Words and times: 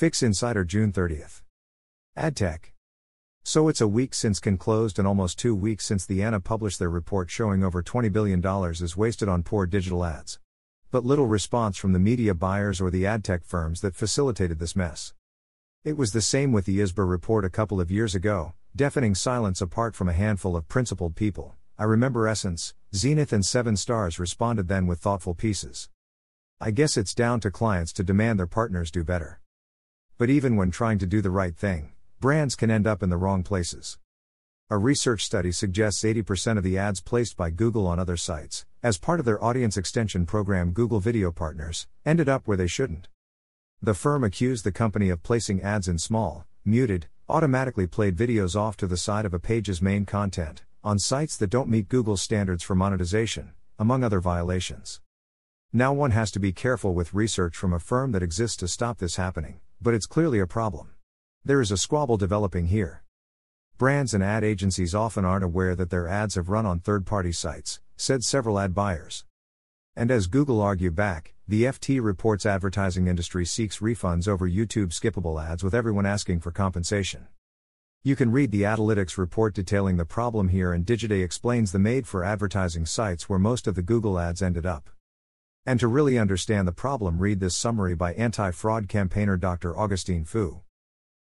Fix 0.00 0.22
Insider 0.22 0.64
June 0.64 0.92
30th. 0.92 1.42
AdTech. 2.16 2.70
So 3.42 3.68
it's 3.68 3.82
a 3.82 3.86
week 3.86 4.14
since 4.14 4.40
Cannes 4.40 4.56
closed 4.56 4.98
and 4.98 5.06
almost 5.06 5.38
two 5.38 5.54
weeks 5.54 5.84
since 5.84 6.06
the 6.06 6.22
ANA 6.22 6.40
published 6.40 6.78
their 6.78 6.88
report 6.88 7.30
showing 7.30 7.62
over 7.62 7.82
$20 7.82 8.10
billion 8.10 8.42
is 8.70 8.96
wasted 8.96 9.28
on 9.28 9.42
poor 9.42 9.66
digital 9.66 10.02
ads. 10.02 10.40
But 10.90 11.04
little 11.04 11.26
response 11.26 11.76
from 11.76 11.92
the 11.92 11.98
media 11.98 12.32
buyers 12.32 12.80
or 12.80 12.90
the 12.90 13.06
ad 13.06 13.22
tech 13.22 13.44
firms 13.44 13.82
that 13.82 13.94
facilitated 13.94 14.58
this 14.58 14.74
mess. 14.74 15.12
It 15.84 15.98
was 15.98 16.12
the 16.12 16.22
same 16.22 16.50
with 16.50 16.64
the 16.64 16.78
ISBA 16.78 17.06
report 17.06 17.44
a 17.44 17.50
couple 17.50 17.78
of 17.78 17.90
years 17.90 18.14
ago, 18.14 18.54
deafening 18.74 19.14
silence 19.14 19.60
apart 19.60 19.94
from 19.94 20.08
a 20.08 20.14
handful 20.14 20.56
of 20.56 20.66
principled 20.66 21.14
people. 21.14 21.56
I 21.78 21.84
remember 21.84 22.26
Essence, 22.26 22.72
Zenith, 22.94 23.34
and 23.34 23.44
Seven 23.44 23.76
Stars 23.76 24.18
responded 24.18 24.66
then 24.66 24.86
with 24.86 25.00
thoughtful 25.00 25.34
pieces. 25.34 25.90
I 26.58 26.70
guess 26.70 26.96
it's 26.96 27.14
down 27.14 27.40
to 27.40 27.50
clients 27.50 27.92
to 27.92 28.02
demand 28.02 28.38
their 28.38 28.46
partners 28.46 28.90
do 28.90 29.04
better. 29.04 29.42
But 30.20 30.28
even 30.28 30.54
when 30.54 30.70
trying 30.70 30.98
to 30.98 31.06
do 31.06 31.22
the 31.22 31.30
right 31.30 31.56
thing, 31.56 31.92
brands 32.20 32.54
can 32.54 32.70
end 32.70 32.86
up 32.86 33.02
in 33.02 33.08
the 33.08 33.16
wrong 33.16 33.42
places. 33.42 33.98
A 34.68 34.76
research 34.76 35.24
study 35.24 35.50
suggests 35.50 36.04
80% 36.04 36.58
of 36.58 36.62
the 36.62 36.76
ads 36.76 37.00
placed 37.00 37.38
by 37.38 37.48
Google 37.48 37.86
on 37.86 37.98
other 37.98 38.18
sites, 38.18 38.66
as 38.82 38.98
part 38.98 39.18
of 39.18 39.24
their 39.24 39.42
audience 39.42 39.78
extension 39.78 40.26
program 40.26 40.72
Google 40.72 41.00
Video 41.00 41.32
Partners, 41.32 41.86
ended 42.04 42.28
up 42.28 42.46
where 42.46 42.58
they 42.58 42.66
shouldn't. 42.66 43.08
The 43.80 43.94
firm 43.94 44.22
accused 44.22 44.62
the 44.62 44.72
company 44.72 45.08
of 45.08 45.22
placing 45.22 45.62
ads 45.62 45.88
in 45.88 45.96
small, 45.96 46.44
muted, 46.66 47.06
automatically 47.26 47.86
played 47.86 48.14
videos 48.14 48.54
off 48.54 48.76
to 48.76 48.86
the 48.86 48.98
side 48.98 49.24
of 49.24 49.32
a 49.32 49.38
page's 49.38 49.80
main 49.80 50.04
content, 50.04 50.64
on 50.84 50.98
sites 50.98 51.34
that 51.38 51.48
don't 51.48 51.70
meet 51.70 51.88
Google's 51.88 52.20
standards 52.20 52.62
for 52.62 52.74
monetization, 52.74 53.52
among 53.78 54.04
other 54.04 54.20
violations. 54.20 55.00
Now 55.72 55.94
one 55.94 56.10
has 56.10 56.30
to 56.32 56.38
be 56.38 56.52
careful 56.52 56.92
with 56.92 57.14
research 57.14 57.56
from 57.56 57.72
a 57.72 57.80
firm 57.80 58.12
that 58.12 58.22
exists 58.22 58.58
to 58.58 58.68
stop 58.68 58.98
this 58.98 59.16
happening, 59.16 59.60
but 59.82 59.94
it's 59.94 60.06
clearly 60.06 60.38
a 60.40 60.46
problem. 60.46 60.90
There 61.44 61.60
is 61.60 61.70
a 61.70 61.76
squabble 61.76 62.16
developing 62.16 62.66
here. 62.66 63.02
Brands 63.78 64.12
and 64.12 64.22
ad 64.22 64.44
agencies 64.44 64.94
often 64.94 65.24
aren't 65.24 65.44
aware 65.44 65.74
that 65.74 65.88
their 65.88 66.06
ads 66.06 66.34
have 66.34 66.50
run 66.50 66.66
on 66.66 66.80
third 66.80 67.06
party 67.06 67.32
sites, 67.32 67.80
said 67.96 68.22
several 68.22 68.58
ad 68.58 68.74
buyers. 68.74 69.24
And 69.96 70.10
as 70.10 70.26
Google 70.26 70.60
argue 70.60 70.90
back, 70.90 71.34
the 71.48 71.64
FT 71.64 72.02
reports 72.02 72.44
advertising 72.44 73.06
industry 73.06 73.46
seeks 73.46 73.78
refunds 73.78 74.28
over 74.28 74.48
YouTube 74.48 74.90
skippable 74.90 75.42
ads 75.42 75.64
with 75.64 75.74
everyone 75.74 76.06
asking 76.06 76.40
for 76.40 76.50
compensation. 76.50 77.26
You 78.02 78.16
can 78.16 78.30
read 78.30 78.50
the 78.50 78.62
Adalytics 78.62 79.18
report 79.18 79.54
detailing 79.54 79.96
the 79.96 80.04
problem 80.04 80.48
here 80.48 80.72
and 80.72 80.86
Digiday 80.86 81.24
explains 81.24 81.72
the 81.72 81.78
made 81.78 82.06
for 82.06 82.24
advertising 82.24 82.86
sites 82.86 83.28
where 83.28 83.38
most 83.38 83.66
of 83.66 83.74
the 83.74 83.82
Google 83.82 84.18
ads 84.18 84.42
ended 84.42 84.64
up. 84.64 84.90
And 85.66 85.78
to 85.80 85.88
really 85.88 86.18
understand 86.18 86.66
the 86.66 86.72
problem 86.72 87.18
read 87.18 87.40
this 87.40 87.54
summary 87.54 87.94
by 87.94 88.14
anti-fraud 88.14 88.88
campaigner 88.88 89.36
Dr. 89.36 89.78
Augustine 89.78 90.24
Fou. 90.24 90.62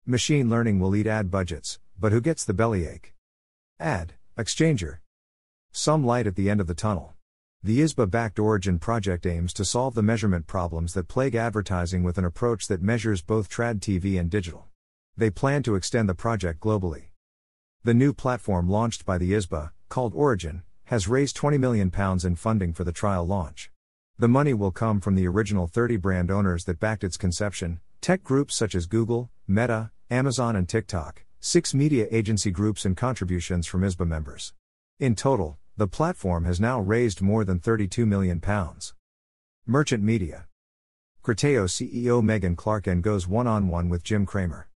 Machine 0.06 0.48
learning 0.48 0.78
will 0.78 0.94
eat 0.94 1.06
ad 1.06 1.30
budgets, 1.30 1.80
but 1.98 2.12
who 2.12 2.20
gets 2.20 2.44
the 2.44 2.54
bellyache? 2.54 3.12
Ad, 3.80 4.14
exchanger. 4.38 4.98
Some 5.72 6.06
light 6.06 6.26
at 6.26 6.36
the 6.36 6.48
end 6.48 6.60
of 6.60 6.68
the 6.68 6.74
tunnel. 6.74 7.14
The 7.62 7.80
ISBA 7.80 8.10
backed 8.10 8.38
Origin 8.38 8.78
project 8.78 9.26
aims 9.26 9.52
to 9.54 9.64
solve 9.64 9.94
the 9.94 10.02
measurement 10.02 10.46
problems 10.46 10.94
that 10.94 11.08
plague 11.08 11.34
advertising 11.34 12.02
with 12.02 12.16
an 12.16 12.24
approach 12.24 12.68
that 12.68 12.80
measures 12.80 13.22
both 13.22 13.50
trad 13.50 13.80
TV 13.80 14.18
and 14.18 14.30
digital. 14.30 14.68
They 15.16 15.30
plan 15.30 15.62
to 15.64 15.74
extend 15.74 16.08
the 16.08 16.14
project 16.14 16.60
globally. 16.60 17.08
The 17.82 17.94
new 17.94 18.12
platform 18.12 18.68
launched 18.68 19.04
by 19.04 19.18
the 19.18 19.32
ISBA, 19.32 19.72
called 19.88 20.14
Origin, 20.14 20.62
has 20.84 21.08
raised 21.08 21.36
£20 21.36 21.58
million 21.58 21.92
in 22.24 22.36
funding 22.36 22.72
for 22.72 22.84
the 22.84 22.92
trial 22.92 23.26
launch. 23.26 23.70
The 24.20 24.28
money 24.28 24.52
will 24.52 24.70
come 24.70 25.00
from 25.00 25.14
the 25.14 25.26
original 25.26 25.66
30 25.66 25.96
brand 25.96 26.30
owners 26.30 26.66
that 26.66 26.78
backed 26.78 27.04
its 27.04 27.16
conception, 27.16 27.80
tech 28.02 28.22
groups 28.22 28.54
such 28.54 28.74
as 28.74 28.84
Google, 28.84 29.30
Meta, 29.48 29.92
Amazon, 30.10 30.56
and 30.56 30.68
TikTok, 30.68 31.24
six 31.40 31.72
media 31.72 32.06
agency 32.10 32.50
groups, 32.50 32.84
and 32.84 32.98
contributions 32.98 33.66
from 33.66 33.80
ISBA 33.80 34.06
members. 34.06 34.52
In 34.98 35.14
total, 35.14 35.56
the 35.78 35.86
platform 35.86 36.44
has 36.44 36.60
now 36.60 36.78
raised 36.78 37.22
more 37.22 37.46
than 37.46 37.60
£32 37.60 38.06
million. 38.06 38.42
Merchant 39.66 40.02
Media. 40.04 40.44
Criteo 41.24 41.64
CEO 41.64 42.22
Megan 42.22 42.56
Clarken 42.56 43.00
goes 43.00 43.26
one 43.26 43.46
on 43.46 43.68
one 43.68 43.88
with 43.88 44.04
Jim 44.04 44.26
Cramer. 44.26 44.68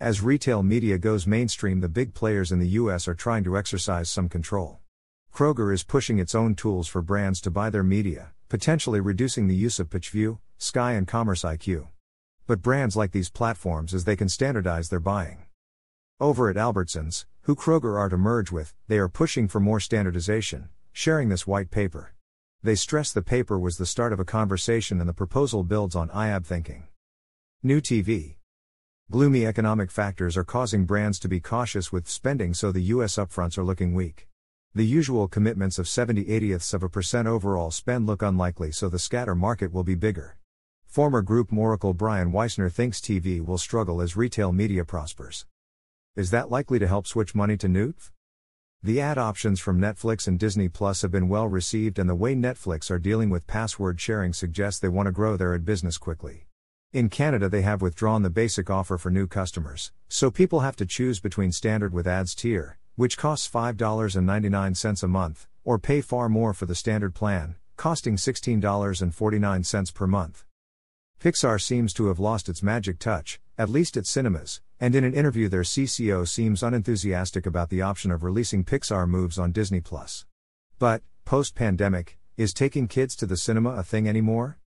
As 0.00 0.22
retail 0.22 0.62
media 0.62 0.96
goes 0.96 1.26
mainstream, 1.26 1.80
the 1.80 1.90
big 1.90 2.14
players 2.14 2.50
in 2.50 2.60
the 2.60 2.68
US 2.68 3.06
are 3.06 3.14
trying 3.14 3.44
to 3.44 3.58
exercise 3.58 4.08
some 4.08 4.30
control. 4.30 4.78
Kroger 5.34 5.70
is 5.70 5.84
pushing 5.84 6.18
its 6.18 6.34
own 6.34 6.54
tools 6.54 6.88
for 6.88 7.02
brands 7.02 7.42
to 7.42 7.50
buy 7.50 7.68
their 7.68 7.82
media, 7.82 8.32
potentially 8.50 8.98
reducing 8.98 9.46
the 9.46 9.54
use 9.54 9.78
of 9.78 9.88
Pacvue, 9.88 10.40
Skai, 10.58 10.98
and 10.98 11.06
Commerce 11.06 11.42
IQ. 11.42 11.86
But 12.48 12.60
brands 12.60 12.96
like 12.96 13.12
these 13.12 13.30
platforms 13.30 13.94
as 13.94 14.04
they 14.04 14.16
can 14.16 14.28
standardize 14.28 14.88
their 14.88 14.98
buying. 14.98 15.44
Over 16.18 16.50
at 16.50 16.56
Albertsons, 16.56 17.26
who 17.42 17.54
Kroger 17.54 17.96
are 17.96 18.08
to 18.08 18.16
merge 18.16 18.50
with, 18.50 18.74
they 18.88 18.98
are 18.98 19.08
pushing 19.08 19.46
for 19.46 19.60
more 19.60 19.78
standardization, 19.78 20.68
sharing 20.92 21.28
this 21.28 21.46
white 21.46 21.70
paper. 21.70 22.12
They 22.60 22.74
stress 22.74 23.12
the 23.12 23.22
paper 23.22 23.56
was 23.56 23.78
the 23.78 23.86
start 23.86 24.12
of 24.12 24.18
a 24.18 24.24
conversation 24.24 24.98
and 24.98 25.08
the 25.08 25.14
proposal 25.14 25.62
builds 25.62 25.94
on 25.94 26.08
IAB 26.08 26.44
thinking. 26.44 26.88
New 27.62 27.80
TV. 27.80 28.34
Gloomy 29.12 29.46
economic 29.46 29.92
factors 29.92 30.36
are 30.36 30.42
causing 30.42 30.86
brands 30.86 31.20
to 31.20 31.28
be 31.28 31.38
cautious 31.38 31.92
with 31.92 32.08
spending, 32.08 32.52
so 32.52 32.72
the 32.72 32.94
US 32.94 33.14
upfronts 33.14 33.56
are 33.56 33.64
looking 33.64 33.94
weak. 33.94 34.26
The 34.72 34.86
usual 34.86 35.26
commitments 35.26 35.80
of 35.80 35.88
70 35.88 36.26
80ths 36.26 36.74
of 36.74 36.84
a 36.84 36.88
percent 36.88 37.26
overall 37.26 37.72
spend 37.72 38.06
look 38.06 38.22
unlikely, 38.22 38.70
so 38.70 38.88
the 38.88 39.00
scatter 39.00 39.34
market 39.34 39.72
will 39.72 39.82
be 39.82 39.96
bigger. 39.96 40.36
Former 40.86 41.24
GroupM 41.24 41.58
oracle 41.58 41.92
Brian 41.92 42.30
Wieser 42.30 42.70
thinks 42.70 43.00
TV 43.00 43.44
will 43.44 43.58
struggle 43.58 44.00
as 44.00 44.16
retail 44.16 44.52
media 44.52 44.84
prospers. 44.84 45.44
Is 46.14 46.30
that 46.30 46.52
likely 46.52 46.78
to 46.78 46.86
help 46.86 47.08
switch 47.08 47.34
money 47.34 47.56
to 47.56 47.66
NUTV? 47.66 48.12
The 48.80 49.00
ad 49.00 49.18
options 49.18 49.58
from 49.58 49.80
Netflix 49.80 50.28
and 50.28 50.38
Disney 50.38 50.68
Plus 50.68 51.02
have 51.02 51.10
been 51.10 51.28
well 51.28 51.48
received, 51.48 51.98
and 51.98 52.08
the 52.08 52.14
way 52.14 52.36
Netflix 52.36 52.92
are 52.92 53.00
dealing 53.00 53.28
with 53.28 53.48
password 53.48 54.00
sharing 54.00 54.32
suggests 54.32 54.78
they 54.78 54.88
want 54.88 55.06
to 55.06 55.12
grow 55.12 55.36
their 55.36 55.52
ad 55.52 55.64
business 55.64 55.98
quickly. 55.98 56.46
In 56.92 57.08
Canada, 57.08 57.48
they 57.48 57.62
have 57.62 57.82
withdrawn 57.82 58.22
the 58.22 58.30
basic 58.30 58.70
offer 58.70 58.98
for 58.98 59.10
new 59.10 59.26
customers, 59.26 59.90
so 60.08 60.30
people 60.30 60.60
have 60.60 60.76
to 60.76 60.86
choose 60.86 61.18
between 61.18 61.50
standard 61.50 61.92
with 61.92 62.06
ads 62.06 62.36
tier, 62.36 62.78
which 62.96 63.16
costs 63.16 63.48
$5.99 63.48 65.02
a 65.02 65.08
month, 65.08 65.48
or 65.64 65.78
pay 65.78 66.00
far 66.00 66.28
more 66.28 66.52
for 66.52 66.66
the 66.66 66.74
standard 66.74 67.14
plan, 67.14 67.56
costing 67.76 68.16
$16.49 68.16 69.94
per 69.94 70.06
month. 70.06 70.44
Pixar 71.20 71.60
seems 71.60 71.92
to 71.94 72.06
have 72.06 72.18
lost 72.18 72.48
its 72.48 72.62
magic 72.62 72.98
touch, 72.98 73.40
at 73.58 73.68
least 73.68 73.96
at 73.96 74.06
cinemas, 74.06 74.62
and 74.78 74.94
in 74.94 75.04
an 75.04 75.14
interview 75.14 75.48
their 75.48 75.62
CCO 75.62 76.26
seems 76.26 76.62
unenthusiastic 76.62 77.46
about 77.46 77.68
the 77.68 77.82
option 77.82 78.10
of 78.10 78.24
releasing 78.24 78.64
Pixar 78.64 79.06
movies 79.08 79.38
on 79.38 79.52
Disney. 79.52 79.82
But, 80.78 81.02
post-pandemic, 81.24 82.18
is 82.36 82.54
taking 82.54 82.88
kids 82.88 83.14
to 83.16 83.26
the 83.26 83.36
cinema 83.36 83.70
a 83.70 83.82
thing 83.82 84.08
anymore? 84.08 84.58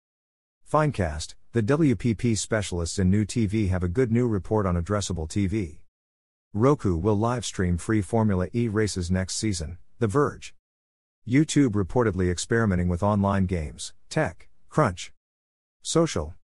Finecast, 0.72 1.36
the 1.52 1.64
WPP 1.64 2.38
specialists 2.38 2.98
in 2.98 3.10
new 3.10 3.26
TV 3.26 3.70
have 3.70 3.84
a 3.84 3.88
good 3.88 4.12
new 4.12 4.28
report 4.28 4.66
on 4.66 4.76
addressable 4.76 5.28
TV. 5.28 5.83
Roku 6.56 6.96
will 6.96 7.18
live 7.18 7.46
stream 7.46 7.80
free 7.80 8.03
Formula 8.03 8.47
E 8.53 8.68
races 8.68 9.09
next 9.09 9.38
season, 9.38 9.80
The 9.97 10.06
Verge. 10.06 10.53
YouTube 11.28 11.72
reportedly 11.72 12.30
experimenting 12.30 12.88
with 12.88 13.02
online 13.02 13.47
games, 13.47 13.91
tech, 14.08 14.50
crunch. 14.69 15.12
Social. 15.81 16.36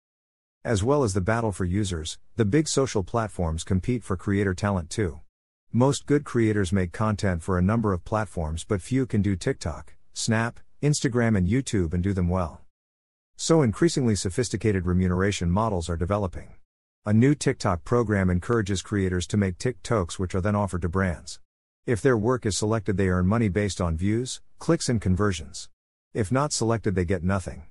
As 0.66 0.84
well 0.84 1.04
as 1.04 1.14
the 1.14 1.22
battle 1.22 1.52
for 1.52 1.64
users, 1.64 2.18
the 2.38 2.44
big 2.44 2.68
social 2.68 3.04
platforms 3.04 3.64
compete 3.64 4.04
for 4.04 4.18
creator 4.18 4.56
talent 4.56 4.90
too. 4.90 5.20
Most 5.72 6.08
good 6.08 6.24
creators 6.24 6.74
make 6.74 6.92
content 6.92 7.44
for 7.44 7.60
a 7.60 7.62
number 7.62 7.94
of 7.94 8.04
platforms, 8.04 8.64
but 8.64 8.82
few 8.82 9.06
can 9.06 9.22
do 9.22 9.36
TikTok, 9.36 9.94
Snap, 10.14 10.60
Instagram, 10.82 11.38
and 11.38 11.48
YouTube 11.48 11.94
and 11.94 12.02
do 12.02 12.14
them 12.14 12.30
well. 12.30 12.62
So 13.36 13.62
increasingly 13.62 14.16
sophisticated 14.16 14.88
remuneration 14.88 15.52
models 15.52 15.88
are 15.88 15.96
developing. 15.96 16.56
A 17.06 17.14
new 17.14 17.34
TikTok 17.34 17.86
program 17.86 18.30
encourages 18.30 18.82
creators 18.82 19.26
to 19.28 19.38
make 19.38 19.58
TikToks, 19.58 20.20
which 20.20 20.36
are 20.36 20.42
then 20.42 20.54
offered 20.54 20.82
to 20.82 20.90
brands. 20.90 21.40
If 21.86 22.02
their 22.02 22.18
work 22.18 22.46
is 22.46 22.58
selected, 22.58 22.98
they 22.98 23.08
earn 23.08 23.26
money 23.26 23.48
based 23.48 23.80
on 23.80 23.96
views, 23.96 24.42
clicks, 24.60 24.90
and 24.90 25.00
conversions. 25.00 25.70
If 26.14 26.30
not 26.30 26.52
selected, 26.52 26.96
they 26.96 27.06
get 27.06 27.24
nothing. 27.24 27.64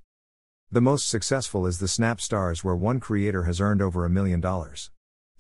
The 0.72 0.80
most 0.80 1.10
successful 1.10 1.66
is 1.66 1.78
the 1.78 1.88
Snap 1.88 2.22
Stars, 2.22 2.64
where 2.64 2.75
one 2.75 3.00
creator 3.00 3.42
has 3.42 3.60
earned 3.60 3.82
over 3.82 4.06
a 4.06 4.10
million 4.10 4.40
dollars. 4.40 4.90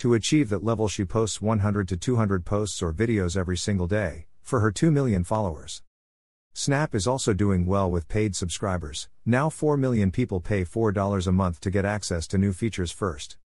To 0.00 0.12
achieve 0.12 0.50
that 0.50 0.62
level, 0.62 0.88
she 0.88 1.06
posts 1.06 1.40
100 1.40 1.88
to 1.88 1.96
200 1.96 2.44
posts 2.44 2.82
or 2.82 2.92
videos 2.92 3.38
every 3.38 3.56
single 3.56 3.86
day, 3.86 4.26
for 4.42 4.60
her 4.60 4.70
2 4.70 4.90
million 4.90 5.24
followers. 5.24 5.82
Snap 6.52 6.94
is 6.94 7.06
also 7.06 7.32
doing 7.32 7.64
well 7.64 7.90
with 7.90 8.06
paid 8.06 8.36
subscribers. 8.36 9.08
Now 9.24 9.48
4 9.48 9.78
million 9.78 10.10
people 10.10 10.40
pay 10.40 10.62
$4 10.62 11.26
a 11.26 11.32
month 11.32 11.58
to 11.60 11.70
get 11.70 11.86
access 11.86 12.26
to 12.28 12.36
new 12.36 12.52
features 12.52 12.92
first. 12.92 13.38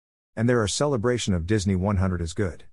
And 0.40 0.48
there 0.48 0.62
are 0.62 0.68
celebration 0.68 1.34
of 1.34 1.46
Disney 1.46 1.76
100 1.76 2.22
is 2.22 2.32
good. 2.32 2.64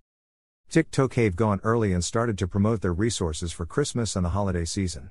TikTok 0.69 1.15
have 1.15 1.35
gone 1.35 1.59
early 1.65 1.91
and 1.91 2.01
started 2.01 2.37
to 2.37 2.47
promote 2.47 2.79
their 2.79 2.93
resources 2.93 3.51
for 3.51 3.65
Christmas 3.65 4.15
and 4.15 4.23
the 4.23 4.29
holiday 4.29 4.63
season. 4.63 5.09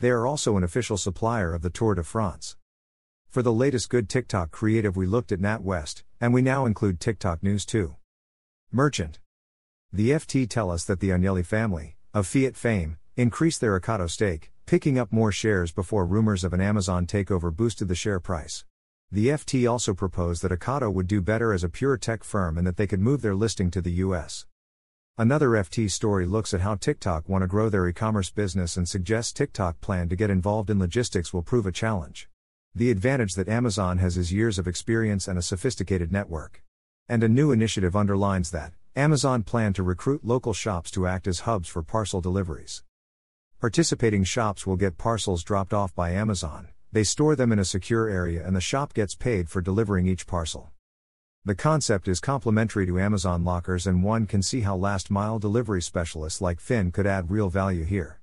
They 0.00 0.10
are 0.10 0.26
also 0.26 0.56
an 0.56 0.64
official 0.64 0.96
supplier 0.96 1.54
of 1.54 1.62
the 1.62 1.70
Tour 1.70 1.94
de 1.94 2.02
France. 2.02 2.56
For 3.28 3.40
the 3.40 3.52
latest 3.52 3.88
good 3.88 4.08
TikTok 4.08 4.50
creative, 4.50 4.96
we 4.96 5.06
looked 5.06 5.30
at 5.30 5.38
NatWest, 5.38 6.02
and 6.20 6.34
we 6.34 6.42
now 6.42 6.66
include 6.66 6.98
TikTok 6.98 7.40
News 7.40 7.64
too. 7.64 7.94
Merchant. 8.72 9.20
The 9.92 10.10
FT 10.10 10.50
tell 10.50 10.72
us 10.72 10.84
that 10.86 10.98
the 10.98 11.10
Agnelli 11.10 11.46
family, 11.46 11.94
of 12.12 12.26
Fiat 12.26 12.56
fame, 12.56 12.96
increased 13.16 13.60
their 13.60 13.78
Ocado 13.78 14.10
stake, 14.10 14.50
picking 14.66 14.98
up 14.98 15.12
more 15.12 15.30
shares 15.30 15.70
before 15.70 16.04
rumors 16.04 16.42
of 16.42 16.52
an 16.52 16.60
Amazon 16.60 17.06
takeover 17.06 17.54
boosted 17.54 17.86
the 17.86 17.94
share 17.94 18.18
price. 18.18 18.64
The 19.14 19.26
FT 19.26 19.70
also 19.70 19.92
proposed 19.92 20.40
that 20.42 20.58
Ocado 20.58 20.90
would 20.90 21.06
do 21.06 21.20
better 21.20 21.52
as 21.52 21.62
a 21.62 21.68
pure 21.68 21.98
tech 21.98 22.24
firm 22.24 22.56
and 22.56 22.66
that 22.66 22.78
they 22.78 22.86
could 22.86 22.98
move 22.98 23.20
their 23.20 23.34
listing 23.34 23.70
to 23.72 23.82
the 23.82 23.92
US. 24.06 24.46
Another 25.18 25.50
FT 25.50 25.90
story 25.90 26.24
looks 26.24 26.54
at 26.54 26.62
how 26.62 26.76
TikTok 26.76 27.28
want 27.28 27.42
to 27.42 27.46
grow 27.46 27.68
their 27.68 27.86
e 27.86 27.92
commerce 27.92 28.30
business 28.30 28.78
and 28.78 28.88
suggests 28.88 29.34
TikTok 29.34 29.82
plan 29.82 30.08
to 30.08 30.16
get 30.16 30.30
involved 30.30 30.70
in 30.70 30.78
logistics 30.78 31.34
will 31.34 31.42
prove 31.42 31.66
a 31.66 31.72
challenge. 31.72 32.30
The 32.74 32.90
advantage 32.90 33.34
that 33.34 33.50
Amazon 33.50 33.98
has 33.98 34.16
is 34.16 34.32
years 34.32 34.58
of 34.58 34.66
experience 34.66 35.28
and 35.28 35.38
a 35.38 35.42
sophisticated 35.42 36.10
network. 36.10 36.62
And 37.06 37.22
a 37.22 37.28
new 37.28 37.52
initiative 37.52 37.94
underlines 37.94 38.50
that 38.52 38.72
Amazon 38.96 39.42
plan 39.42 39.74
to 39.74 39.82
recruit 39.82 40.24
local 40.24 40.54
shops 40.54 40.90
to 40.92 41.06
act 41.06 41.26
as 41.26 41.40
hubs 41.40 41.68
for 41.68 41.82
parcel 41.82 42.22
deliveries. 42.22 42.82
Participating 43.60 44.24
shops 44.24 44.66
will 44.66 44.76
get 44.76 44.96
parcels 44.96 45.44
dropped 45.44 45.74
off 45.74 45.94
by 45.94 46.12
Amazon, 46.12 46.68
they 46.92 47.04
store 47.04 47.34
them 47.34 47.52
in 47.52 47.58
a 47.58 47.64
secure 47.64 48.08
area 48.08 48.46
and 48.46 48.54
the 48.54 48.60
shop 48.60 48.92
gets 48.92 49.14
paid 49.14 49.48
for 49.48 49.62
delivering 49.62 50.06
each 50.06 50.26
parcel. 50.26 50.70
The 51.44 51.54
concept 51.54 52.06
is 52.06 52.20
complementary 52.20 52.86
to 52.86 53.00
Amazon 53.00 53.42
lockers, 53.42 53.86
and 53.88 54.04
one 54.04 54.26
can 54.26 54.42
see 54.42 54.60
how 54.60 54.76
last 54.76 55.10
mile 55.10 55.40
delivery 55.40 55.82
specialists 55.82 56.40
like 56.40 56.60
Finn 56.60 56.92
could 56.92 57.06
add 57.06 57.32
real 57.32 57.48
value 57.48 57.84
here. 57.84 58.20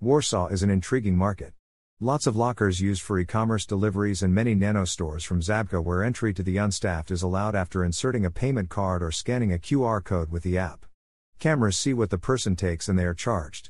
Warsaw 0.00 0.48
is 0.48 0.64
an 0.64 0.70
intriguing 0.70 1.16
market. 1.16 1.52
Lots 2.00 2.26
of 2.26 2.34
lockers 2.34 2.80
used 2.80 3.02
for 3.02 3.18
e 3.18 3.24
commerce 3.24 3.66
deliveries, 3.66 4.22
and 4.22 4.34
many 4.34 4.54
nano 4.54 4.84
stores 4.84 5.22
from 5.22 5.40
Zabka 5.40 5.84
where 5.84 6.02
entry 6.02 6.32
to 6.34 6.42
the 6.42 6.56
unstaffed 6.56 7.10
is 7.10 7.22
allowed 7.22 7.54
after 7.54 7.84
inserting 7.84 8.24
a 8.24 8.30
payment 8.30 8.70
card 8.70 9.02
or 9.02 9.12
scanning 9.12 9.52
a 9.52 9.58
QR 9.58 10.02
code 10.02 10.30
with 10.32 10.42
the 10.42 10.58
app. 10.58 10.86
Cameras 11.38 11.76
see 11.76 11.94
what 11.94 12.10
the 12.10 12.18
person 12.18 12.56
takes 12.56 12.88
and 12.88 12.98
they 12.98 13.04
are 13.04 13.14
charged. 13.14 13.69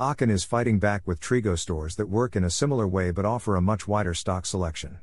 Auchan 0.00 0.30
is 0.30 0.44
fighting 0.44 0.78
back 0.78 1.08
with 1.08 1.18
Trigo 1.18 1.58
stores 1.58 1.96
that 1.96 2.08
work 2.08 2.36
in 2.36 2.44
a 2.44 2.50
similar 2.50 2.86
way 2.86 3.10
but 3.10 3.24
offer 3.24 3.56
a 3.56 3.60
much 3.60 3.88
wider 3.88 4.14
stock 4.14 4.46
selection. 4.46 5.00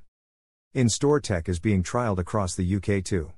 In 0.74 0.88
store 0.88 1.20
tech 1.20 1.50
is 1.50 1.60
being 1.60 1.84
trialed 1.84 2.18
across 2.18 2.56
the 2.56 2.76
UK 2.78 3.04
too. 3.04 3.34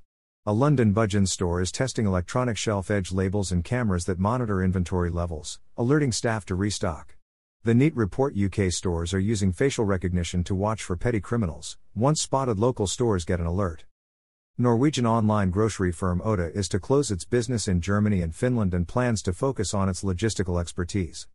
A 0.46 0.52
London 0.52 0.94
Budgens 0.94 1.30
store 1.30 1.60
is 1.60 1.72
testing 1.72 2.06
electronic 2.06 2.56
shelf 2.56 2.92
edge 2.92 3.10
labels 3.10 3.50
and 3.50 3.64
cameras 3.64 4.04
that 4.04 4.20
monitor 4.20 4.62
inventory 4.62 5.10
levels, 5.10 5.58
alerting 5.76 6.12
staff 6.12 6.46
to 6.46 6.54
restock. 6.54 7.16
The 7.64 7.74
Neat 7.74 7.96
Report 7.96 8.36
UK 8.36 8.70
stores 8.70 9.12
are 9.12 9.18
using 9.18 9.50
facial 9.50 9.84
recognition 9.84 10.44
to 10.44 10.54
watch 10.54 10.84
for 10.84 10.96
petty 10.96 11.20
criminals. 11.20 11.76
Once 11.92 12.22
spotted, 12.22 12.60
local 12.60 12.86
stores 12.86 13.24
get 13.24 13.40
an 13.40 13.46
alert. 13.46 13.84
Norwegian 14.56 15.06
online 15.06 15.50
grocery 15.50 15.90
firm 15.90 16.22
Oda 16.24 16.52
is 16.56 16.68
to 16.68 16.78
close 16.78 17.10
its 17.10 17.24
business 17.24 17.66
in 17.66 17.80
Germany 17.80 18.22
and 18.22 18.32
Finland 18.32 18.74
and 18.74 18.86
plans 18.86 19.22
to 19.22 19.32
focus 19.32 19.74
on 19.74 19.88
its 19.88 20.04
logistical 20.04 20.60
expertise. 20.60 21.26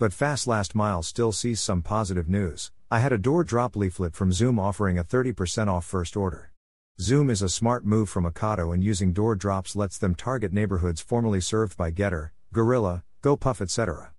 But 0.00 0.14
Fast 0.14 0.46
Last 0.46 0.74
Mile 0.74 1.02
still 1.02 1.30
sees 1.30 1.60
some 1.60 1.82
positive 1.82 2.26
news. 2.26 2.72
I 2.90 3.00
had 3.00 3.12
a 3.12 3.18
door 3.18 3.44
drop 3.44 3.76
leaflet 3.76 4.14
from 4.14 4.32
Zoom 4.32 4.58
offering 4.58 4.96
a 4.96 5.04
30% 5.04 5.68
off 5.68 5.84
first 5.84 6.16
order. 6.16 6.52
Zoom 6.98 7.28
is 7.28 7.42
a 7.42 7.50
smart 7.50 7.84
move 7.84 8.08
from 8.08 8.24
Ocado 8.24 8.72
and 8.72 8.82
using 8.82 9.12
door 9.12 9.34
drops 9.34 9.76
lets 9.76 9.98
them 9.98 10.14
target 10.14 10.54
neighborhoods 10.54 11.02
formerly 11.02 11.42
served 11.42 11.76
by 11.76 11.90
Getir, 11.90 12.30
Gorillas, 12.50 13.02
GoPuff, 13.22 13.60
etc. 13.60 14.14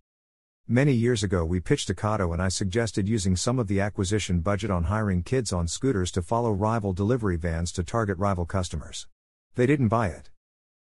Many 0.67 0.93
years 0.93 1.23
ago, 1.23 1.43
we 1.43 1.59
pitched 1.59 1.89
Ocado 1.89 2.31
and 2.31 2.43
I 2.43 2.49
suggested 2.49 3.09
using 3.09 3.35
some 3.35 3.57
of 3.57 3.67
the 3.67 3.79
acquisition 3.79 4.41
budget 4.41 4.69
on 4.69 4.83
hiring 4.83 5.23
kids 5.23 5.51
on 5.51 5.67
scooters 5.67 6.11
to 6.11 6.21
follow 6.21 6.51
rival 6.51 6.93
delivery 6.93 7.37
vans 7.37 7.71
to 7.71 7.83
target 7.83 8.19
rival 8.19 8.45
customers. 8.45 9.07
They 9.55 9.65
didn't 9.65 9.87
buy 9.87 10.09
it. 10.09 10.29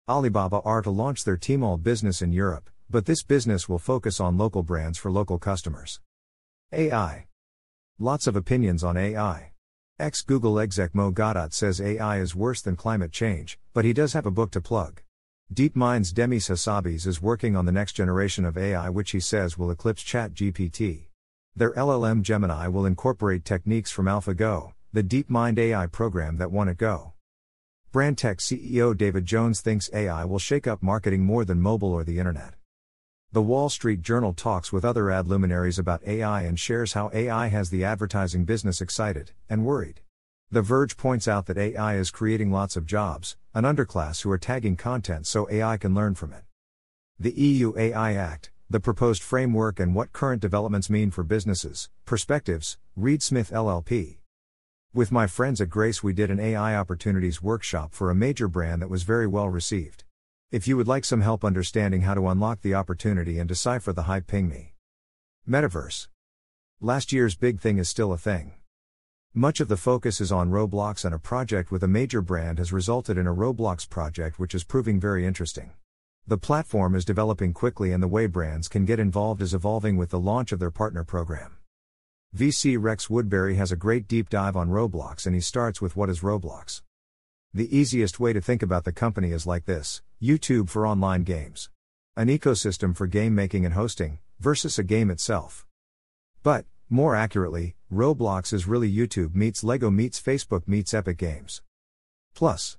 Alibaba 0.07 0.61
are 0.61 0.81
to 0.81 0.91
launch 0.91 1.25
their 1.25 1.35
Tmall 1.35 1.83
business 1.83 2.21
in 2.21 2.31
Europe, 2.31 2.69
but 2.89 3.05
this 3.05 3.23
business 3.23 3.67
will 3.67 3.79
focus 3.79 4.19
on 4.19 4.37
local 4.37 4.63
brands 4.63 4.97
for 4.97 5.11
local 5.11 5.37
customers. 5.37 5.99
AI. 6.71 7.27
Lots 7.99 8.27
of 8.27 8.35
opinions 8.35 8.83
on 8.83 8.95
AI. 8.95 9.51
Ex 9.99 10.21
Google 10.21 10.59
exec 10.59 10.93
Mo 10.93 11.11
Gawdat 11.11 11.53
says 11.53 11.81
AI 11.81 12.19
is 12.19 12.35
worse 12.35 12.61
than 12.61 12.75
climate 12.75 13.11
change, 13.11 13.57
but 13.73 13.83
he 13.83 13.93
does 13.93 14.13
have 14.13 14.25
a 14.25 14.31
book 14.31 14.51
to 14.51 14.61
plug. 14.61 15.01
DeepMind's 15.53 16.11
Demis 16.11 16.49
Hassabis 16.49 17.07
is 17.07 17.21
working 17.21 17.55
on 17.55 17.65
the 17.65 17.71
next 17.71 17.93
generation 17.93 18.45
of 18.45 18.57
AI, 18.57 18.89
which 18.89 19.11
he 19.11 19.19
says 19.19 19.57
will 19.57 19.71
eclipse 19.71 20.03
ChatGPT. 20.03 21.07
Their 21.55 21.71
LLM 21.71 22.21
Gemini 22.21 22.67
will 22.67 22.85
incorporate 22.85 23.43
techniques 23.43 23.89
from 23.89 24.05
AlphaGo, 24.05 24.73
the 24.93 25.03
DeepMind 25.03 25.57
AI 25.57 25.87
program 25.87 26.37
that 26.37 26.51
won 26.51 26.69
at 26.69 26.77
Go. 26.77 27.13
Brandtech 27.91 28.37
CEO 28.37 28.95
David 28.95 29.25
Jones 29.25 29.61
thinks 29.61 29.89
AI 29.93 30.25
will 30.25 30.37
shake 30.37 30.67
up 30.67 30.83
marketing 30.83 31.23
more 31.23 31.45
than 31.45 31.59
mobile 31.59 31.93
or 31.93 32.03
the 32.03 32.19
internet. 32.19 32.53
The 33.33 33.41
Wall 33.41 33.67
Street 33.67 34.01
Journal 34.01 34.31
talks 34.31 34.71
with 34.71 34.85
other 34.85 35.11
ad 35.11 35.27
luminaries 35.27 35.77
about 35.77 36.07
AI 36.07 36.43
and 36.43 36.57
shares 36.57 36.93
how 36.93 37.11
AI 37.13 37.47
has 37.47 37.69
the 37.69 37.83
advertising 37.83 38.45
business 38.45 38.79
excited 38.79 39.33
and 39.49 39.65
worried. 39.65 39.99
The 40.49 40.61
Verge 40.61 40.95
points 40.95 41.27
out 41.27 41.45
that 41.47 41.57
AI 41.57 41.97
is 41.97 42.09
creating 42.09 42.53
lots 42.53 42.77
of 42.77 42.85
jobs, 42.85 43.35
an 43.53 43.65
underclass 43.65 44.21
who 44.21 44.31
are 44.31 44.37
tagging 44.37 44.77
content 44.77 45.27
so 45.27 45.45
AI 45.51 45.75
can 45.75 45.93
learn 45.93 46.15
from 46.15 46.31
it. 46.31 46.45
The 47.19 47.33
EU 47.33 47.73
AI 47.77 48.13
Act, 48.13 48.51
the 48.69 48.79
proposed 48.79 49.21
framework, 49.21 49.77
and 49.77 49.93
what 49.93 50.13
current 50.13 50.41
developments 50.41 50.89
mean 50.89 51.11
for 51.11 51.25
businesses, 51.25 51.89
perspectives, 52.05 52.77
Reed 52.95 53.21
Smith 53.21 53.51
LLP. 53.51 54.19
With 54.93 55.11
my 55.11 55.27
friends 55.27 55.59
at 55.59 55.69
Grace, 55.69 56.01
we 56.01 56.13
did 56.13 56.31
an 56.31 56.39
AI 56.39 56.77
opportunities 56.77 57.43
workshop 57.43 57.93
for 57.93 58.09
a 58.09 58.15
major 58.15 58.47
brand 58.47 58.81
that 58.81 58.89
was 58.89 59.03
very 59.03 59.27
well 59.27 59.49
received. 59.49 60.05
If 60.49 60.65
you 60.65 60.77
would 60.77 60.87
like 60.87 61.03
some 61.03 61.19
help 61.19 61.43
understanding 61.43 62.03
how 62.03 62.13
to 62.13 62.29
unlock 62.29 62.61
the 62.61 62.73
opportunity 62.73 63.37
and 63.37 63.49
decipher 63.49 63.91
the 63.91 64.03
hype, 64.03 64.27
ping 64.27 64.47
me. 64.47 64.75
Metaverse. 65.45 66.07
Last 66.79 67.11
year's 67.11 67.35
big 67.35 67.59
thing 67.59 67.77
is 67.77 67.89
still 67.89 68.13
a 68.13 68.17
thing. 68.17 68.53
Much 69.33 69.59
of 69.59 69.67
the 69.67 69.75
focus 69.75 70.21
is 70.21 70.31
on 70.31 70.49
Roblox, 70.49 71.03
and 71.03 71.13
a 71.13 71.19
project 71.19 71.69
with 71.69 71.83
a 71.83 71.87
major 71.89 72.21
brand 72.21 72.59
has 72.59 72.71
resulted 72.71 73.17
in 73.17 73.27
a 73.27 73.35
Roblox 73.35 73.89
project 73.89 74.39
which 74.39 74.55
is 74.55 74.63
proving 74.63 75.01
very 75.01 75.25
interesting. 75.25 75.71
The 76.25 76.37
platform 76.37 76.95
is 76.95 77.03
developing 77.03 77.51
quickly, 77.51 77.91
and 77.91 78.01
the 78.01 78.07
way 78.07 78.25
brands 78.25 78.69
can 78.69 78.85
get 78.85 79.01
involved 79.01 79.41
is 79.41 79.53
evolving 79.53 79.97
with 79.97 80.11
the 80.11 80.19
launch 80.19 80.53
of 80.53 80.59
their 80.59 80.71
partner 80.71 81.03
program. 81.03 81.57
VC 82.33 82.77
Rex 82.79 83.09
Woodbury 83.09 83.55
has 83.55 83.73
a 83.73 83.75
great 83.75 84.07
deep 84.07 84.29
dive 84.29 84.55
on 84.55 84.69
Roblox, 84.69 85.25
and 85.25 85.35
he 85.35 85.41
starts 85.41 85.81
with 85.81 85.97
what 85.97 86.09
is 86.09 86.21
Roblox. 86.21 86.83
The 87.53 87.77
easiest 87.77 88.17
way 88.17 88.31
to 88.31 88.39
think 88.39 88.63
about 88.63 88.85
the 88.85 88.93
company 88.93 89.33
is 89.33 89.45
like 89.45 89.65
this 89.65 90.01
YouTube 90.21 90.67
for 90.67 90.87
online 90.87 91.23
games. 91.23 91.69
An 92.15 92.27
ecosystem 92.27 92.95
for 92.95 93.05
game 93.05 93.35
making 93.35 93.65
and 93.65 93.75
hosting, 93.75 94.17
versus 94.39 94.79
a 94.79 94.83
game 94.83 95.11
itself. 95.11 95.67
But, 96.41 96.65
more 96.89 97.15
accurately, 97.15 97.75
Roblox 97.93 98.51
is 98.51 98.67
really 98.67 98.91
YouTube 98.91 99.35
meets 99.35 99.63
Lego 99.63 99.91
meets 99.91 100.19
Facebook 100.19 100.67
meets 100.67 100.93
Epic 100.93 101.17
Games. 101.17 101.61
Plus, 102.33 102.77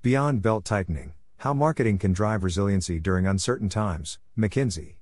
beyond 0.00 0.40
belt 0.40 0.64
tightening, 0.64 1.12
how 1.38 1.52
marketing 1.52 1.98
can 1.98 2.14
drive 2.14 2.42
resiliency 2.42 2.98
during 2.98 3.26
uncertain 3.26 3.68
times, 3.68 4.18
McKinsey. 4.38 4.94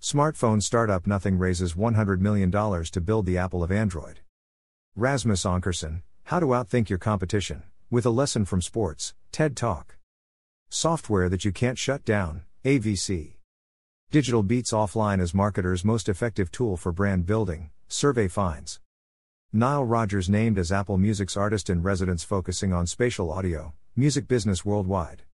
Smartphone 0.00 0.62
startup 0.62 1.06
Nothing 1.06 1.38
raises 1.38 1.72
$100 1.72 2.20
million 2.20 2.50
to 2.50 3.00
build 3.00 3.24
the 3.24 3.38
Apple 3.38 3.62
of 3.62 3.72
Android. 3.72 4.20
Rasmus 4.94 5.44
Ankersen, 5.44 6.02
how 6.24 6.38
to 6.38 6.46
outthink 6.46 6.90
your 6.90 6.98
competition. 6.98 7.62
With 7.90 8.04
a 8.04 8.10
lesson 8.10 8.44
from 8.44 8.60
sports, 8.60 9.14
TED 9.30 9.56
Talk. 9.56 9.96
Software 10.74 11.28
that 11.28 11.44
you 11.44 11.52
can't 11.52 11.76
shut 11.76 12.02
down, 12.02 12.44
AVC. 12.64 13.34
Digital 14.10 14.42
beats 14.42 14.72
offline 14.72 15.20
as 15.20 15.34
marketers' 15.34 15.84
most 15.84 16.08
effective 16.08 16.50
tool 16.50 16.78
for 16.78 16.92
brand 16.92 17.26
building, 17.26 17.68
survey 17.88 18.26
finds. 18.26 18.80
Nile 19.52 19.84
Rodgers 19.84 20.30
named 20.30 20.56
as 20.56 20.72
Apple 20.72 20.96
Music's 20.96 21.36
artist 21.36 21.68
in 21.68 21.82
residence 21.82 22.24
focusing 22.24 22.72
on 22.72 22.86
spatial 22.86 23.30
audio, 23.30 23.74
music 23.96 24.26
business 24.26 24.64
worldwide. 24.64 25.24